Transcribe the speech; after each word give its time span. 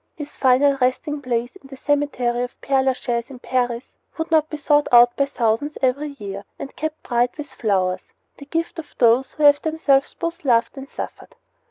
His 0.15 0.35
final 0.35 0.77
resting 0.81 1.21
place, 1.21 1.55
in 1.57 1.67
the 1.67 1.77
cemetery 1.77 2.41
of 2.41 2.59
Pere 2.59 2.81
Lachaise, 2.81 3.29
in 3.29 3.37
Paris, 3.37 3.83
would 4.17 4.31
not 4.31 4.49
be 4.49 4.57
sought 4.57 4.87
out 4.91 5.15
by 5.15 5.27
thousands 5.27 5.77
every 5.79 6.15
year 6.17 6.43
and 6.57 6.75
kept 6.75 7.03
bright 7.03 7.37
with 7.37 7.53
flowers, 7.53 8.07
the 8.39 8.45
gift 8.47 8.79
of 8.79 8.95
those 8.97 9.33
who 9.33 9.43
have 9.43 9.61
themselves 9.61 10.15
both 10.15 10.43
loved 10.43 10.75
and 10.75 10.89
suffered. 10.89 11.35